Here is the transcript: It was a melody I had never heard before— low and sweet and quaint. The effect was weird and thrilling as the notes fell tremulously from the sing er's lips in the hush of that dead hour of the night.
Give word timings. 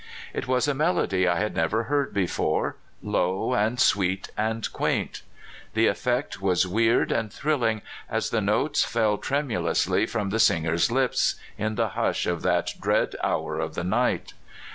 It 0.33 0.47
was 0.47 0.67
a 0.67 0.73
melody 0.73 1.27
I 1.27 1.37
had 1.37 1.53
never 1.55 1.83
heard 1.83 2.11
before— 2.11 2.75
low 3.03 3.53
and 3.53 3.79
sweet 3.79 4.31
and 4.35 4.65
quaint. 4.73 5.21
The 5.75 5.85
effect 5.85 6.41
was 6.41 6.65
weird 6.65 7.11
and 7.11 7.31
thrilling 7.31 7.83
as 8.09 8.31
the 8.31 8.41
notes 8.41 8.83
fell 8.83 9.19
tremulously 9.19 10.07
from 10.07 10.31
the 10.31 10.39
sing 10.39 10.65
er's 10.65 10.89
lips 10.91 11.35
in 11.55 11.75
the 11.75 11.89
hush 11.89 12.25
of 12.25 12.41
that 12.41 12.73
dead 12.83 13.15
hour 13.21 13.59
of 13.59 13.75
the 13.75 13.83
night. 13.83 14.33